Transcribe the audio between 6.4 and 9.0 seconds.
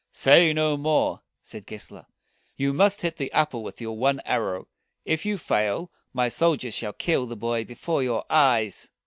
diers shall kill the boy before your eyes."